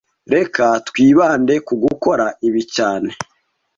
[0.33, 3.09] Reka twibande ku gukora ibi cyane